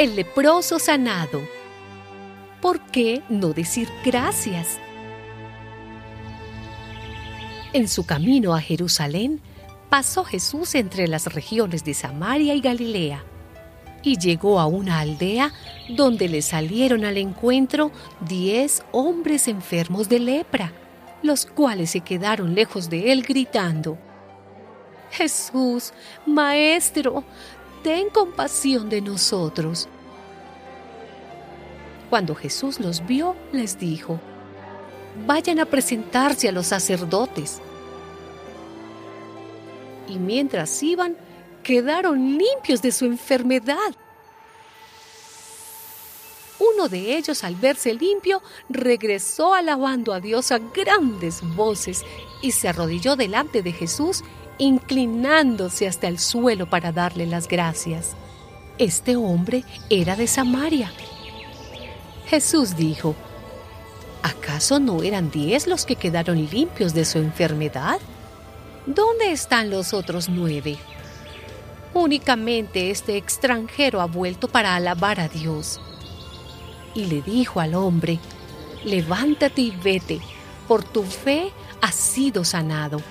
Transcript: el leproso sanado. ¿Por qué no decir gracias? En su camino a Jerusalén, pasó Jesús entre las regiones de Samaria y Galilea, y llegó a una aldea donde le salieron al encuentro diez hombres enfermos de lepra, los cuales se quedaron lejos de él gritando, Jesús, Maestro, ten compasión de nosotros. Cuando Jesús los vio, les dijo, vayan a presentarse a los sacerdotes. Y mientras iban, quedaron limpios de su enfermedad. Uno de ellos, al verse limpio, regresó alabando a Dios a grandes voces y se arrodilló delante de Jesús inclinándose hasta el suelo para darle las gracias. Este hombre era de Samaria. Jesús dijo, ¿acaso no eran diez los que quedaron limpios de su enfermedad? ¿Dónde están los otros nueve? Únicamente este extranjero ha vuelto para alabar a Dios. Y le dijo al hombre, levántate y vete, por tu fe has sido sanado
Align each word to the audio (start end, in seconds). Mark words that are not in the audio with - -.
el 0.00 0.16
leproso 0.16 0.78
sanado. 0.78 1.42
¿Por 2.62 2.80
qué 2.86 3.22
no 3.28 3.52
decir 3.52 3.86
gracias? 4.02 4.78
En 7.74 7.86
su 7.86 8.06
camino 8.06 8.54
a 8.54 8.62
Jerusalén, 8.62 9.42
pasó 9.90 10.24
Jesús 10.24 10.74
entre 10.74 11.06
las 11.06 11.26
regiones 11.34 11.84
de 11.84 11.92
Samaria 11.92 12.54
y 12.54 12.62
Galilea, 12.62 13.22
y 14.02 14.16
llegó 14.16 14.58
a 14.58 14.64
una 14.64 15.00
aldea 15.00 15.52
donde 15.90 16.30
le 16.30 16.40
salieron 16.40 17.04
al 17.04 17.18
encuentro 17.18 17.92
diez 18.26 18.82
hombres 18.92 19.48
enfermos 19.48 20.08
de 20.08 20.18
lepra, 20.18 20.72
los 21.22 21.44
cuales 21.44 21.90
se 21.90 22.00
quedaron 22.00 22.54
lejos 22.54 22.88
de 22.88 23.12
él 23.12 23.22
gritando, 23.22 23.98
Jesús, 25.10 25.92
Maestro, 26.24 27.22
ten 27.82 28.10
compasión 28.10 28.88
de 28.88 29.00
nosotros. 29.00 29.88
Cuando 32.10 32.34
Jesús 32.34 32.80
los 32.80 33.06
vio, 33.06 33.36
les 33.52 33.78
dijo, 33.78 34.18
vayan 35.26 35.60
a 35.60 35.64
presentarse 35.64 36.48
a 36.48 36.52
los 36.52 36.66
sacerdotes. 36.66 37.60
Y 40.08 40.18
mientras 40.18 40.82
iban, 40.82 41.16
quedaron 41.62 42.36
limpios 42.36 42.82
de 42.82 42.90
su 42.90 43.04
enfermedad. 43.04 43.94
Uno 46.58 46.88
de 46.88 47.16
ellos, 47.16 47.44
al 47.44 47.54
verse 47.54 47.94
limpio, 47.94 48.42
regresó 48.68 49.54
alabando 49.54 50.12
a 50.12 50.20
Dios 50.20 50.50
a 50.50 50.58
grandes 50.58 51.40
voces 51.54 52.04
y 52.42 52.50
se 52.50 52.68
arrodilló 52.68 53.16
delante 53.16 53.62
de 53.62 53.72
Jesús 53.72 54.24
inclinándose 54.58 55.88
hasta 55.88 56.06
el 56.08 56.18
suelo 56.18 56.68
para 56.68 56.92
darle 56.92 57.26
las 57.26 57.48
gracias. 57.48 58.14
Este 58.78 59.16
hombre 59.16 59.64
era 59.88 60.16
de 60.16 60.26
Samaria. 60.26 60.92
Jesús 62.30 62.76
dijo, 62.76 63.16
¿acaso 64.22 64.78
no 64.78 65.02
eran 65.02 65.32
diez 65.32 65.66
los 65.66 65.84
que 65.84 65.96
quedaron 65.96 66.48
limpios 66.48 66.94
de 66.94 67.04
su 67.04 67.18
enfermedad? 67.18 67.98
¿Dónde 68.86 69.32
están 69.32 69.68
los 69.68 69.92
otros 69.92 70.28
nueve? 70.28 70.78
Únicamente 71.92 72.92
este 72.92 73.16
extranjero 73.16 74.00
ha 74.00 74.04
vuelto 74.04 74.46
para 74.46 74.76
alabar 74.76 75.18
a 75.18 75.26
Dios. 75.26 75.80
Y 76.94 77.06
le 77.06 77.20
dijo 77.20 77.58
al 77.58 77.74
hombre, 77.74 78.20
levántate 78.84 79.62
y 79.62 79.72
vete, 79.72 80.20
por 80.68 80.84
tu 80.84 81.02
fe 81.02 81.50
has 81.82 81.96
sido 81.96 82.44
sanado 82.44 83.02